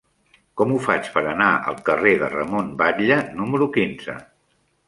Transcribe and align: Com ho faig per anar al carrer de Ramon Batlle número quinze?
Com 0.61 0.71
ho 0.71 0.77
faig 0.85 1.09
per 1.17 1.23
anar 1.33 1.49
al 1.71 1.77
carrer 1.91 2.15
de 2.23 2.31
Ramon 2.33 2.75
Batlle 2.83 3.21
número 3.43 3.73
quinze? 3.77 4.21